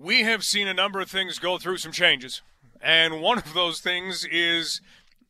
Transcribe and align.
We 0.00 0.22
have 0.22 0.44
seen 0.44 0.68
a 0.68 0.74
number 0.74 1.00
of 1.00 1.10
things 1.10 1.40
go 1.40 1.58
through 1.58 1.78
some 1.78 1.90
changes, 1.90 2.40
and 2.80 3.20
one 3.20 3.36
of 3.36 3.52
those 3.52 3.80
things 3.80 4.24
is 4.24 4.80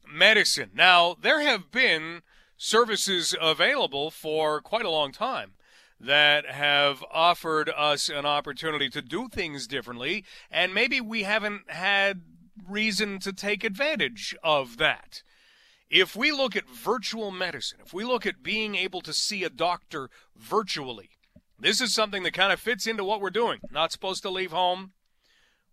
medicine. 0.06 0.72
Now, 0.74 1.16
there 1.18 1.40
have 1.40 1.70
been 1.70 2.20
services 2.58 3.34
available 3.40 4.10
for 4.10 4.60
quite 4.60 4.84
a 4.84 4.90
long 4.90 5.10
time 5.10 5.52
that 5.98 6.44
have 6.50 7.02
offered 7.10 7.70
us 7.74 8.10
an 8.10 8.26
opportunity 8.26 8.90
to 8.90 9.00
do 9.00 9.30
things 9.30 9.66
differently, 9.66 10.22
and 10.50 10.74
maybe 10.74 11.00
we 11.00 11.22
haven't 11.22 11.70
had 11.70 12.20
reason 12.68 13.20
to 13.20 13.32
take 13.32 13.64
advantage 13.64 14.36
of 14.44 14.76
that. 14.76 15.22
If 15.88 16.14
we 16.14 16.30
look 16.30 16.54
at 16.54 16.68
virtual 16.68 17.30
medicine, 17.30 17.78
if 17.82 17.94
we 17.94 18.04
look 18.04 18.26
at 18.26 18.42
being 18.42 18.74
able 18.74 19.00
to 19.00 19.14
see 19.14 19.44
a 19.44 19.48
doctor 19.48 20.10
virtually, 20.36 21.08
this 21.58 21.80
is 21.80 21.92
something 21.94 22.22
that 22.22 22.34
kind 22.34 22.52
of 22.52 22.60
fits 22.60 22.86
into 22.86 23.04
what 23.04 23.20
we're 23.20 23.30
doing. 23.30 23.58
Not 23.70 23.92
supposed 23.92 24.22
to 24.22 24.30
leave 24.30 24.52
home. 24.52 24.92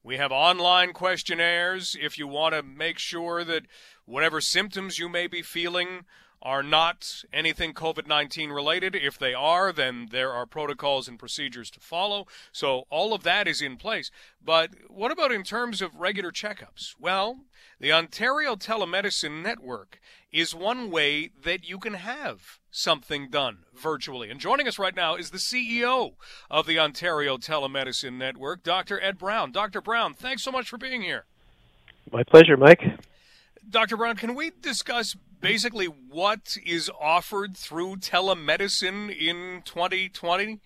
We 0.03 0.17
have 0.17 0.31
online 0.31 0.93
questionnaires 0.93 1.95
if 1.99 2.17
you 2.17 2.27
want 2.27 2.53
to 2.53 2.61
make 2.63 2.99
sure 2.99 3.43
that 3.43 3.63
whatever 4.05 4.39
symptoms 4.39 4.99
you 4.99 5.09
may 5.09 5.27
be 5.27 5.41
feeling 5.41 6.05
are 6.45 6.61
not 6.61 7.23
anything 7.33 7.73
COVID 7.73 8.07
19 8.07 8.51
related. 8.51 8.95
If 8.95 9.17
they 9.17 9.33
are, 9.33 9.73
then 9.73 10.09
there 10.11 10.31
are 10.31 10.45
protocols 10.45 11.07
and 11.07 11.17
procedures 11.17 11.71
to 11.71 11.79
follow. 11.79 12.27
So 12.51 12.83
all 12.91 13.15
of 13.15 13.23
that 13.23 13.47
is 13.47 13.63
in 13.63 13.77
place. 13.77 14.11
But 14.43 14.69
what 14.87 15.11
about 15.11 15.31
in 15.31 15.43
terms 15.43 15.81
of 15.81 15.95
regular 15.95 16.31
checkups? 16.31 16.93
Well, 16.99 17.39
the 17.79 17.91
Ontario 17.91 18.55
Telemedicine 18.55 19.41
Network 19.41 19.99
is 20.31 20.53
one 20.53 20.91
way 20.91 21.31
that 21.43 21.67
you 21.67 21.79
can 21.79 21.95
have 21.95 22.59
something 22.69 23.29
done 23.29 23.59
virtually. 23.73 24.29
And 24.29 24.39
joining 24.39 24.67
us 24.67 24.77
right 24.77 24.95
now 24.95 25.15
is 25.15 25.31
the 25.31 25.39
CEO 25.39 26.13
of 26.51 26.67
the 26.67 26.77
Ontario 26.77 27.37
Telemedicine 27.37 28.17
Network, 28.17 28.61
Dr. 28.61 29.01
Ed 29.01 29.17
Brown. 29.17 29.51
Dr. 29.51 29.81
Brown, 29.81 30.13
thanks 30.13 30.43
so 30.43 30.51
much 30.51 30.69
for 30.69 30.77
being 30.77 31.01
here. 31.01 31.25
My 32.11 32.21
pleasure, 32.23 32.55
Mike. 32.55 32.83
Dr. 33.67 33.97
Brown, 33.97 34.15
can 34.15 34.35
we 34.35 34.51
discuss 34.61 35.15
basically 35.45 35.85
what 35.85 36.57
is 36.65 36.89
offered 36.99 37.55
through 37.55 37.97
telemedicine 37.97 39.15
in 39.15 39.61
2020? 39.63 40.59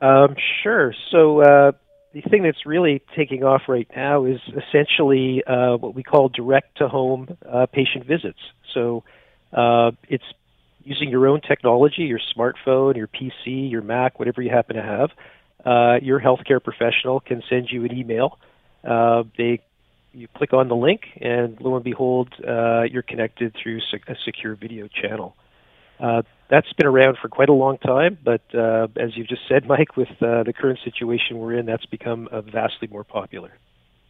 Um, 0.00 0.36
sure. 0.62 0.94
So, 1.10 1.40
uh, 1.42 1.72
the 2.12 2.20
thing 2.22 2.44
that's 2.44 2.64
really 2.64 3.02
taking 3.16 3.42
off 3.42 3.62
right 3.66 3.88
now 3.94 4.24
is 4.24 4.40
essentially 4.48 5.42
uh, 5.44 5.76
what 5.76 5.96
we 5.96 6.04
call 6.04 6.28
direct 6.28 6.78
to 6.78 6.88
home 6.88 7.36
uh, 7.48 7.66
patient 7.66 8.06
visits. 8.06 8.38
So, 8.72 9.02
uh, 9.52 9.90
it's 10.08 10.24
using 10.84 11.10
your 11.10 11.26
own 11.26 11.40
technology, 11.40 12.02
your 12.02 12.20
smartphone, 12.20 12.96
your 12.96 13.08
PC, 13.08 13.68
your 13.68 13.82
Mac, 13.82 14.20
whatever 14.20 14.42
you 14.42 14.50
happen 14.50 14.76
to 14.76 14.82
have. 14.82 15.10
Uh, 15.66 15.98
your 16.00 16.20
healthcare 16.20 16.62
professional 16.62 17.18
can 17.18 17.42
send 17.50 17.68
you 17.70 17.84
an 17.84 17.92
email. 17.92 18.38
Uh, 18.84 19.24
they 19.36 19.60
you 20.12 20.28
click 20.28 20.52
on 20.52 20.68
the 20.68 20.76
link, 20.76 21.02
and 21.20 21.60
lo 21.60 21.76
and 21.76 21.84
behold, 21.84 22.28
uh, 22.46 22.82
you're 22.82 23.02
connected 23.02 23.54
through 23.60 23.80
a 24.08 24.14
secure 24.24 24.54
video 24.54 24.88
channel. 24.88 25.36
Uh, 25.98 26.22
that's 26.48 26.72
been 26.72 26.86
around 26.86 27.18
for 27.20 27.28
quite 27.28 27.48
a 27.48 27.54
long 27.54 27.78
time, 27.78 28.18
but 28.24 28.42
uh, 28.54 28.88
as 28.96 29.16
you've 29.16 29.28
just 29.28 29.42
said, 29.48 29.66
Mike, 29.68 29.96
with 29.96 30.08
uh, 30.20 30.42
the 30.42 30.52
current 30.52 30.78
situation 30.84 31.38
we're 31.38 31.54
in, 31.54 31.66
that's 31.66 31.86
become 31.86 32.28
uh, 32.32 32.40
vastly 32.40 32.88
more 32.88 33.04
popular. 33.04 33.52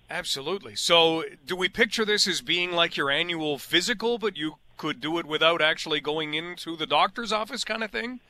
Absolutely. 0.09 0.75
So, 0.75 1.25
do 1.47 1.55
we 1.55 1.69
picture 1.69 2.05
this 2.05 2.27
as 2.27 2.41
being 2.41 2.73
like 2.73 2.97
your 2.97 3.11
annual 3.11 3.59
physical, 3.59 4.19
but 4.19 4.37
you 4.37 4.55
could 4.77 5.01
do 5.01 5.19
it 5.19 5.27
without 5.27 5.63
actually 5.63 6.01
going 6.01 6.35
into 6.35 6.75
the 6.75 6.87
doctor's 6.87 7.33
office, 7.33 7.65
kind 7.65 7.85
of 7.85 7.91
thing? 7.91 8.21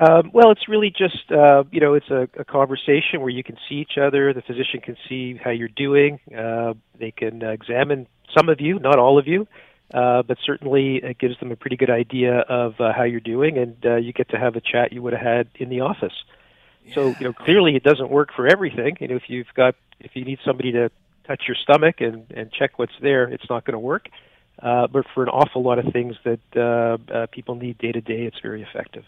Um, 0.00 0.30
well, 0.32 0.52
it's 0.52 0.68
really 0.68 0.90
just 0.90 1.30
uh, 1.32 1.64
you 1.72 1.80
know 1.80 1.94
it's 1.94 2.10
a, 2.10 2.28
a 2.38 2.44
conversation 2.44 3.20
where 3.20 3.30
you 3.30 3.42
can 3.42 3.56
see 3.68 3.76
each 3.76 3.98
other. 4.00 4.32
The 4.32 4.42
physician 4.42 4.80
can 4.80 4.96
see 5.08 5.34
how 5.42 5.50
you're 5.50 5.68
doing. 5.68 6.20
Uh, 6.36 6.74
they 6.98 7.10
can 7.10 7.42
examine 7.42 8.06
some 8.36 8.48
of 8.48 8.60
you, 8.60 8.78
not 8.78 8.98
all 8.98 9.18
of 9.18 9.26
you, 9.26 9.48
uh, 9.92 10.22
but 10.22 10.38
certainly 10.44 10.96
it 11.02 11.18
gives 11.18 11.38
them 11.40 11.50
a 11.50 11.56
pretty 11.56 11.76
good 11.76 11.90
idea 11.90 12.40
of 12.40 12.80
uh, 12.80 12.92
how 12.92 13.02
you're 13.02 13.18
doing, 13.18 13.58
and 13.58 13.76
uh, 13.84 13.96
you 13.96 14.12
get 14.12 14.28
to 14.30 14.38
have 14.38 14.54
a 14.54 14.60
chat 14.60 14.92
you 14.92 15.02
would 15.02 15.14
have 15.14 15.22
had 15.22 15.48
in 15.56 15.68
the 15.68 15.80
office. 15.80 16.14
So 16.94 17.14
you 17.18 17.26
know 17.26 17.32
clearly 17.32 17.74
it 17.74 17.82
doesn't 17.82 18.08
work 18.08 18.30
for 18.34 18.46
everything. 18.46 18.96
You 19.00 19.08
know 19.08 19.16
if 19.16 19.24
you've 19.26 19.52
got 19.54 19.74
if 19.98 20.12
you 20.14 20.24
need 20.24 20.38
somebody 20.44 20.72
to 20.72 20.90
touch 21.26 21.42
your 21.48 21.56
stomach 21.56 22.00
and 22.00 22.24
and 22.30 22.52
check 22.52 22.78
what's 22.78 22.92
there, 23.02 23.24
it's 23.24 23.50
not 23.50 23.64
going 23.64 23.74
to 23.74 23.80
work. 23.80 24.08
Uh, 24.62 24.86
but 24.86 25.04
for 25.14 25.22
an 25.22 25.28
awful 25.28 25.62
lot 25.62 25.78
of 25.78 25.92
things 25.92 26.16
that 26.24 26.40
uh, 26.56 27.12
uh, 27.12 27.26
people 27.26 27.56
need 27.56 27.78
day 27.78 27.92
to 27.92 28.00
day, 28.00 28.22
it's 28.22 28.40
very 28.40 28.62
effective. 28.62 29.04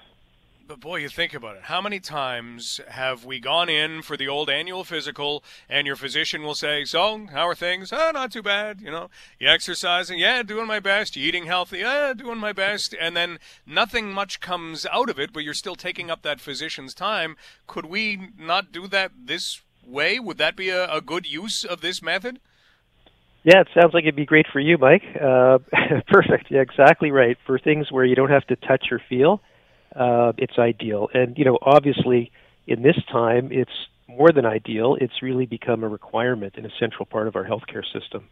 But 0.70 0.78
boy, 0.78 0.98
you 0.98 1.08
think 1.08 1.34
about 1.34 1.56
it. 1.56 1.62
How 1.64 1.80
many 1.80 1.98
times 1.98 2.80
have 2.86 3.24
we 3.24 3.40
gone 3.40 3.68
in 3.68 4.02
for 4.02 4.16
the 4.16 4.28
old 4.28 4.48
annual 4.48 4.84
physical, 4.84 5.42
and 5.68 5.84
your 5.84 5.96
physician 5.96 6.44
will 6.44 6.54
say, 6.54 6.84
"So, 6.84 7.26
how 7.32 7.48
are 7.48 7.56
things? 7.56 7.92
Oh, 7.92 8.12
not 8.14 8.30
too 8.30 8.40
bad. 8.40 8.80
You 8.80 8.92
know, 8.92 9.10
you 9.40 9.48
exercising? 9.48 10.20
Yeah, 10.20 10.44
doing 10.44 10.68
my 10.68 10.78
best. 10.78 11.16
You 11.16 11.26
eating 11.26 11.46
healthy? 11.46 11.78
Yeah, 11.78 12.12
doing 12.16 12.38
my 12.38 12.52
best." 12.52 12.94
And 13.00 13.16
then 13.16 13.40
nothing 13.66 14.12
much 14.12 14.38
comes 14.38 14.86
out 14.92 15.10
of 15.10 15.18
it, 15.18 15.32
but 15.32 15.42
you're 15.42 15.54
still 15.54 15.74
taking 15.74 16.08
up 16.08 16.22
that 16.22 16.40
physician's 16.40 16.94
time. 16.94 17.36
Could 17.66 17.86
we 17.86 18.28
not 18.38 18.70
do 18.70 18.86
that 18.86 19.10
this 19.24 19.62
way? 19.84 20.20
Would 20.20 20.38
that 20.38 20.54
be 20.54 20.68
a, 20.68 20.88
a 20.88 21.00
good 21.00 21.26
use 21.28 21.64
of 21.64 21.80
this 21.80 22.00
method? 22.00 22.38
Yeah, 23.42 23.62
it 23.62 23.68
sounds 23.74 23.92
like 23.92 24.04
it'd 24.04 24.14
be 24.14 24.24
great 24.24 24.46
for 24.52 24.60
you, 24.60 24.78
Mike. 24.78 25.02
Uh, 25.20 25.58
perfect. 26.06 26.48
Yeah, 26.48 26.60
exactly 26.60 27.10
right. 27.10 27.36
For 27.44 27.58
things 27.58 27.90
where 27.90 28.04
you 28.04 28.14
don't 28.14 28.30
have 28.30 28.46
to 28.46 28.54
touch 28.54 28.92
or 28.92 29.00
feel, 29.08 29.42
uh, 29.96 30.32
it's 30.38 30.58
ideal. 30.58 31.08
And 31.14 31.36
you 31.38 31.44
know, 31.44 31.58
obviously, 31.62 32.30
in 32.66 32.82
this 32.82 32.96
time, 33.10 33.48
it's 33.50 33.70
more 34.08 34.32
than 34.32 34.44
ideal. 34.44 34.96
It's 35.00 35.22
really 35.22 35.46
become 35.46 35.84
a 35.84 35.88
requirement 35.88 36.54
and 36.56 36.66
a 36.66 36.70
central 36.78 37.06
part 37.06 37.28
of 37.28 37.36
our 37.36 37.44
healthcare 37.44 37.84
system. 37.92 38.28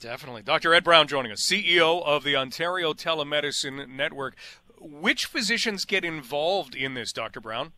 Definitely. 0.00 0.42
Dr. 0.42 0.74
Ed 0.74 0.84
Brown 0.84 1.08
joining 1.08 1.32
us, 1.32 1.42
CEO 1.42 2.04
of 2.04 2.22
the 2.22 2.36
Ontario 2.36 2.92
Telemedicine 2.92 3.88
Network. 3.88 4.36
Which 4.80 5.26
physicians 5.26 5.84
get 5.84 6.04
involved 6.04 6.76
in 6.76 6.94
this, 6.94 7.12
Dr. 7.12 7.40
Brown? 7.40 7.72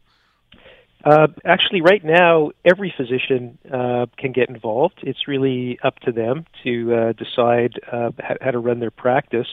Uh, 1.02 1.28
actually, 1.46 1.80
right 1.80 2.04
now, 2.04 2.50
every 2.62 2.92
physician 2.94 3.56
uh, 3.72 4.04
can 4.18 4.32
get 4.32 4.50
involved. 4.50 4.98
It's 5.02 5.26
really 5.26 5.78
up 5.82 5.98
to 6.00 6.12
them 6.12 6.44
to 6.62 6.94
uh, 6.94 7.12
decide 7.12 7.80
uh, 7.90 8.10
how 8.38 8.50
to 8.50 8.58
run 8.58 8.80
their 8.80 8.90
practice. 8.90 9.46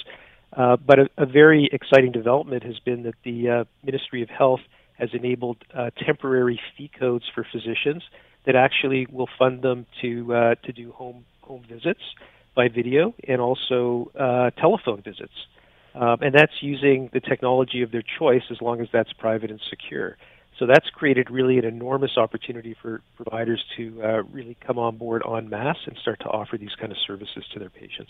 Uh, 0.58 0.76
but 0.76 0.98
a, 0.98 1.10
a, 1.20 1.26
very 1.26 1.70
exciting 1.72 2.12
development 2.12 2.64
has 2.64 2.80
been 2.80 3.04
that 3.04 3.14
the 3.24 3.48
uh, 3.48 3.64
Ministry 3.84 4.24
of 4.24 4.30
Health 4.30 4.62
has 4.98 5.10
enabled 5.14 5.58
uh, 5.72 5.92
temporary 6.04 6.60
fee 6.76 6.90
codes 7.00 7.26
for 7.34 7.46
physicians 7.52 8.02
that 8.48 8.56
actually 8.56 9.06
will 9.12 9.30
fund 9.38 9.62
them 9.62 9.86
to 10.02 10.34
uh, 10.34 10.56
to 10.64 10.74
do 10.74 10.92
home 10.94 11.26
home 11.42 11.64
visits 11.70 12.02
by 12.56 12.70
video 12.70 13.14
and 13.28 13.40
also 13.40 14.12
uh, 14.20 14.50
telephone 14.60 15.04
visits, 15.04 15.46
um, 15.94 16.18
and 16.22 16.34
that's 16.34 16.64
using 16.64 17.12
the 17.14 17.20
technology 17.20 17.84
of 17.84 17.92
their 17.92 18.04
choice 18.18 18.42
as 18.50 18.60
long 18.60 18.82
as 18.82 18.88
that's 18.92 19.14
private 19.14 19.52
and 19.52 19.62
secure. 19.70 20.18
So 20.58 20.66
that's 20.66 20.90
created 20.90 21.30
really 21.30 21.60
an 21.60 21.66
enormous 21.66 22.18
opportunity 22.18 22.76
for 22.82 23.04
providers 23.16 23.64
to 23.76 24.26
really 24.32 24.58
come 24.66 24.80
on 24.80 24.98
board 24.98 25.22
en 25.24 25.50
masse 25.50 25.78
and 25.86 25.96
start 26.02 26.20
to 26.22 26.30
offer 26.30 26.58
these 26.58 26.74
kind 26.80 26.92
of 26.92 26.98
services 27.06 27.46
to 27.54 27.60
their 27.60 27.70
patients. 27.70 28.10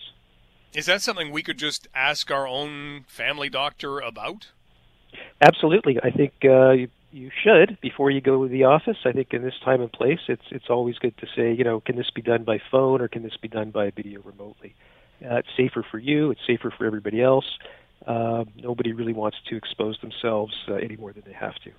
Is 0.74 0.86
that 0.86 1.02
something 1.02 1.32
we 1.32 1.44
could 1.44 1.58
just 1.58 1.88
ask 1.96 2.30
our 2.32 2.48
own 2.48 3.06
family 3.08 3.50
doctor 3.50 4.00
about? 4.00 4.48
Absolutely. 5.42 5.98
I 6.04 6.12
think 6.12 6.34
uh, 6.44 6.72
you, 6.72 6.90
you 7.12 7.32
should 7.44 7.80
before 7.82 8.12
you 8.12 8.22
go 8.22 8.44
to 8.44 8.50
the 8.50 8.66
office. 8.66 8.98
I 9.06 9.12
think 9.12 9.34
in 9.34 9.42
this 9.42 9.56
time 9.64 9.82
and 9.82 9.92
place, 9.92 10.20
it's 10.28 10.44
it's 10.52 10.70
always 10.70 10.98
good 10.98 11.18
to 11.18 11.28
say, 11.36 11.54
you 11.54 11.64
know, 11.64 11.80
can 11.80 11.96
this 11.96 12.10
be 12.10 12.22
done 12.22 12.44
by 12.44 12.60
phone 12.72 13.02
or 13.02 13.08
can 13.08 13.24
this 13.24 13.38
be 13.38 13.48
done 13.48 13.72
by 13.72 13.92
video 13.92 14.22
remotely? 14.22 14.76
Uh, 15.24 15.36
it's 15.38 15.50
safer 15.56 15.84
for 15.90 15.98
you. 15.98 16.32
It's 16.32 16.46
safer 16.46 16.72
for 16.72 16.86
everybody 16.86 17.22
else. 17.22 17.46
Uh, 18.06 18.46
nobody 18.56 18.94
really 18.94 19.14
wants 19.14 19.38
to 19.50 19.56
expose 19.56 20.00
themselves 20.02 20.54
uh, 20.68 20.76
any 20.76 20.96
more 20.96 21.12
than 21.12 21.24
they 21.26 21.34
have 21.34 21.56
to. 21.56 21.72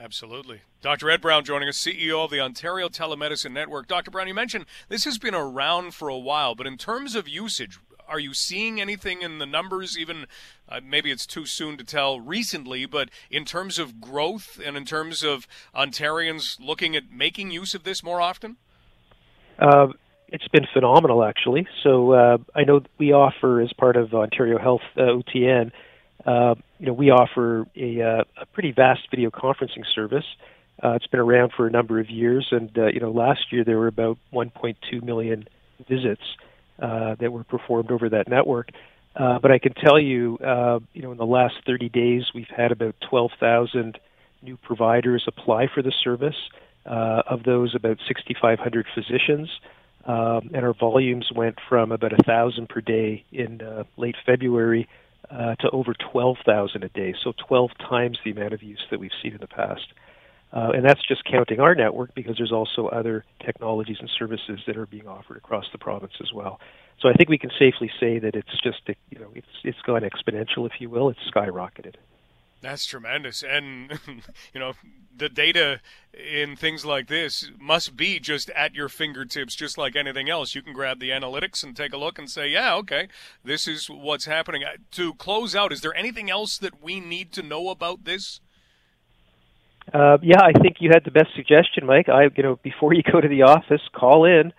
Absolutely. 0.00 0.60
Dr. 0.80 1.10
Ed 1.10 1.20
Brown 1.20 1.44
joining 1.44 1.68
us, 1.68 1.78
CEO 1.78 2.24
of 2.24 2.30
the 2.30 2.40
Ontario 2.40 2.88
Telemedicine 2.88 3.52
Network. 3.52 3.88
Dr. 3.88 4.10
Brown, 4.10 4.28
you 4.28 4.34
mentioned 4.34 4.66
this 4.88 5.04
has 5.04 5.18
been 5.18 5.34
around 5.34 5.94
for 5.94 6.08
a 6.08 6.18
while, 6.18 6.54
but 6.54 6.68
in 6.68 6.76
terms 6.76 7.16
of 7.16 7.26
usage, 7.26 7.78
are 8.08 8.18
you 8.18 8.34
seeing 8.34 8.80
anything 8.80 9.22
in 9.22 9.38
the 9.38 9.46
numbers? 9.46 9.96
Even 9.98 10.26
uh, 10.68 10.80
maybe 10.82 11.10
it's 11.10 11.26
too 11.26 11.46
soon 11.46 11.76
to 11.76 11.84
tell 11.84 12.20
recently, 12.20 12.86
but 12.86 13.08
in 13.30 13.44
terms 13.44 13.78
of 13.78 14.00
growth 14.00 14.60
and 14.64 14.76
in 14.76 14.84
terms 14.84 15.22
of 15.22 15.46
Ontarians 15.74 16.58
looking 16.60 16.96
at 16.96 17.10
making 17.12 17.50
use 17.50 17.74
of 17.74 17.84
this 17.84 18.02
more 18.02 18.20
often. 18.20 18.56
Uh, 19.58 19.88
it's 20.28 20.48
been 20.48 20.66
phenomenal, 20.72 21.24
actually. 21.24 21.66
So 21.82 22.12
uh, 22.12 22.38
I 22.54 22.64
know 22.64 22.82
we 22.98 23.12
offer, 23.12 23.60
as 23.60 23.72
part 23.72 23.96
of 23.96 24.12
Ontario 24.14 24.58
Health 24.58 24.82
uh, 24.96 25.00
OTN, 25.00 25.72
uh, 26.26 26.54
you 26.78 26.86
know, 26.86 26.92
we 26.92 27.10
offer 27.10 27.66
a, 27.76 28.02
uh, 28.02 28.24
a 28.40 28.46
pretty 28.46 28.72
vast 28.72 29.08
video 29.10 29.30
conferencing 29.30 29.84
service. 29.94 30.26
Uh, 30.82 30.90
it's 30.90 31.06
been 31.06 31.20
around 31.20 31.52
for 31.56 31.66
a 31.66 31.70
number 31.70 31.98
of 31.98 32.10
years, 32.10 32.48
and 32.50 32.76
uh, 32.78 32.86
you 32.86 33.00
know, 33.00 33.10
last 33.10 33.52
year 33.52 33.64
there 33.64 33.78
were 33.78 33.88
about 33.88 34.18
1.2 34.32 35.02
million 35.02 35.48
visits 35.88 36.22
uh, 36.80 37.16
that 37.20 37.32
were 37.32 37.44
performed 37.44 37.90
over 37.90 38.08
that 38.08 38.28
network. 38.28 38.70
Uh, 39.16 39.38
but 39.40 39.50
I 39.50 39.58
can 39.58 39.74
tell 39.74 39.98
you, 39.98 40.38
uh, 40.38 40.78
you 40.92 41.02
know, 41.02 41.12
in 41.12 41.18
the 41.18 41.26
last 41.26 41.54
30 41.66 41.88
days, 41.88 42.24
we've 42.34 42.46
had 42.54 42.70
about 42.72 42.94
12,000 43.10 43.98
new 44.42 44.56
providers 44.56 45.24
apply 45.26 45.66
for 45.74 45.82
the 45.82 45.92
service. 46.04 46.36
Uh, 46.86 47.22
of 47.26 47.42
those, 47.42 47.74
about 47.74 47.98
6,500 48.08 48.86
physicians. 48.94 49.50
Um, 50.06 50.50
and 50.54 50.64
our 50.64 50.72
volumes 50.72 51.30
went 51.34 51.58
from 51.68 51.92
about 51.92 52.14
a 52.14 52.22
thousand 52.22 52.70
per 52.70 52.80
day 52.80 53.24
in 53.30 53.60
uh, 53.60 53.84
late 53.98 54.16
February 54.24 54.88
uh, 55.30 55.54
to 55.56 55.68
over 55.70 55.92
12,000 55.92 56.82
a 56.82 56.88
day, 56.88 57.14
so 57.22 57.34
12 57.46 57.72
times 57.90 58.16
the 58.24 58.30
amount 58.30 58.54
of 58.54 58.62
use 58.62 58.82
that 58.90 58.98
we've 58.98 59.10
seen 59.22 59.32
in 59.32 59.38
the 59.38 59.46
past. 59.46 59.86
Uh, 60.52 60.70
and 60.74 60.84
that's 60.84 61.06
just 61.06 61.24
counting 61.24 61.60
our 61.60 61.74
network 61.74 62.14
because 62.14 62.36
there's 62.38 62.52
also 62.52 62.86
other 62.86 63.24
technologies 63.44 63.98
and 64.00 64.08
services 64.18 64.60
that 64.66 64.76
are 64.76 64.86
being 64.86 65.06
offered 65.06 65.36
across 65.36 65.66
the 65.72 65.78
province 65.78 66.14
as 66.20 66.32
well. 66.32 66.58
So 67.00 67.08
I 67.08 67.12
think 67.12 67.28
we 67.28 67.38
can 67.38 67.50
safely 67.58 67.90
say 68.00 68.18
that 68.18 68.34
it's 68.34 68.60
just 68.62 68.80
you 69.10 69.18
know 69.18 69.30
it's 69.34 69.46
it's 69.62 69.80
gone 69.82 70.02
exponential, 70.02 70.66
if 70.66 70.80
you 70.80 70.88
will. 70.88 71.10
It's 71.10 71.20
skyrocketed. 71.30 71.94
That's 72.60 72.86
tremendous. 72.86 73.42
And, 73.42 74.00
you 74.54 74.60
know, 74.60 74.72
the 75.16 75.28
data 75.28 75.80
in 76.12 76.56
things 76.56 76.84
like 76.84 77.06
this 77.06 77.50
must 77.58 77.96
be 77.96 78.18
just 78.18 78.50
at 78.50 78.74
your 78.74 78.88
fingertips, 78.88 79.54
just 79.54 79.78
like 79.78 79.94
anything 79.94 80.28
else. 80.28 80.54
You 80.54 80.62
can 80.62 80.72
grab 80.72 80.98
the 80.98 81.10
analytics 81.10 81.62
and 81.62 81.76
take 81.76 81.92
a 81.92 81.98
look 81.98 82.18
and 82.18 82.28
say, 82.28 82.48
yeah, 82.48 82.74
okay, 82.76 83.08
this 83.44 83.68
is 83.68 83.88
what's 83.88 84.24
happening. 84.24 84.64
Uh, 84.64 84.76
to 84.92 85.14
close 85.14 85.54
out, 85.54 85.72
is 85.72 85.80
there 85.80 85.94
anything 85.94 86.30
else 86.30 86.58
that 86.58 86.82
we 86.82 87.00
need 87.00 87.32
to 87.32 87.42
know 87.42 87.68
about 87.68 88.04
this? 88.04 88.40
Uh, 89.92 90.18
yeah, 90.22 90.42
I 90.42 90.52
think 90.52 90.76
you 90.80 90.90
had 90.92 91.04
the 91.04 91.10
best 91.10 91.28
suggestion, 91.34 91.86
Mike. 91.86 92.08
I, 92.08 92.24
you 92.36 92.42
know, 92.42 92.58
before 92.62 92.92
you 92.92 93.02
go 93.02 93.20
to 93.20 93.28
the 93.28 93.42
office, 93.42 93.80
call 93.92 94.24
in 94.24 94.52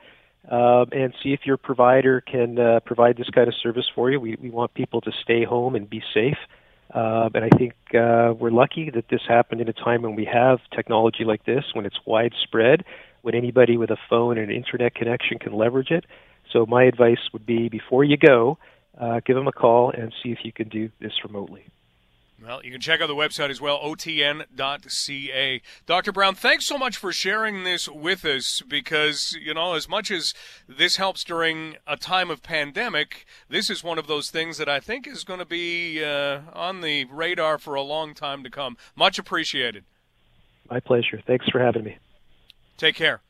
um, 0.49 0.87
and 0.91 1.13
see 1.21 1.33
if 1.33 1.41
your 1.45 1.57
provider 1.57 2.21
can 2.21 2.57
uh, 2.57 2.79
provide 2.85 3.17
this 3.17 3.29
kind 3.29 3.47
of 3.47 3.53
service 3.61 3.85
for 3.93 4.09
you. 4.09 4.19
We 4.19 4.37
we 4.41 4.49
want 4.49 4.73
people 4.73 5.01
to 5.01 5.11
stay 5.23 5.43
home 5.43 5.75
and 5.75 5.89
be 5.89 6.01
safe. 6.13 6.37
Uh, 6.93 7.29
and 7.35 7.45
I 7.45 7.49
think 7.55 7.73
uh, 7.93 8.33
we're 8.33 8.49
lucky 8.49 8.89
that 8.89 9.09
this 9.09 9.21
happened 9.27 9.61
in 9.61 9.69
a 9.69 9.73
time 9.73 10.01
when 10.01 10.15
we 10.15 10.25
have 10.25 10.59
technology 10.75 11.23
like 11.23 11.45
this, 11.45 11.63
when 11.73 11.85
it's 11.85 11.99
widespread, 12.05 12.83
when 13.21 13.35
anybody 13.35 13.77
with 13.77 13.91
a 13.91 13.97
phone 14.09 14.39
and 14.39 14.49
an 14.49 14.55
internet 14.55 14.95
connection 14.95 15.37
can 15.37 15.53
leverage 15.53 15.91
it. 15.91 16.05
So 16.51 16.65
my 16.65 16.85
advice 16.85 17.19
would 17.31 17.45
be 17.45 17.69
before 17.69 18.03
you 18.03 18.17
go, 18.17 18.57
uh, 18.99 19.19
give 19.23 19.35
them 19.35 19.47
a 19.47 19.51
call 19.51 19.91
and 19.91 20.11
see 20.23 20.31
if 20.31 20.39
you 20.43 20.51
can 20.51 20.67
do 20.67 20.89
this 20.99 21.13
remotely. 21.23 21.65
Well, 22.41 22.63
you 22.63 22.71
can 22.71 22.79
check 22.79 23.01
out 23.01 23.07
the 23.07 23.15
website 23.15 23.49
as 23.49 23.59
well, 23.59 23.79
otn.ca. 23.79 25.61
Dr. 25.85 26.11
Brown, 26.11 26.35
thanks 26.35 26.65
so 26.65 26.77
much 26.77 26.95
for 26.95 27.11
sharing 27.11 27.63
this 27.65 27.89
with 27.89 28.23
us 28.23 28.61
because, 28.65 29.37
you 29.41 29.53
know, 29.53 29.73
as 29.73 29.89
much 29.89 30.09
as 30.09 30.33
this 30.67 30.95
helps 30.95 31.25
during 31.25 31.75
a 31.85 31.97
time 31.97 32.29
of 32.29 32.41
pandemic, 32.41 33.25
this 33.49 33.69
is 33.69 33.83
one 33.83 33.97
of 33.97 34.07
those 34.07 34.29
things 34.29 34.57
that 34.57 34.69
I 34.69 34.79
think 34.79 35.05
is 35.05 35.25
going 35.25 35.39
to 35.39 35.45
be 35.45 36.03
uh, 36.03 36.41
on 36.53 36.79
the 36.79 37.05
radar 37.05 37.57
for 37.57 37.75
a 37.75 37.81
long 37.81 38.13
time 38.13 38.43
to 38.43 38.49
come. 38.49 38.77
Much 38.95 39.19
appreciated. 39.19 39.83
My 40.69 40.79
pleasure. 40.79 41.21
Thanks 41.27 41.47
for 41.49 41.59
having 41.59 41.83
me. 41.83 41.97
Take 42.77 42.95
care. 42.95 43.21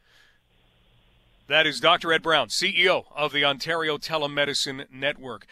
That 1.47 1.65
is 1.65 1.79
Dr. 1.79 2.13
Ed 2.13 2.21
Brown, 2.21 2.49
CEO 2.49 3.05
of 3.15 3.33
the 3.33 3.43
Ontario 3.43 3.97
Telemedicine 3.97 4.85
Network. 4.91 5.47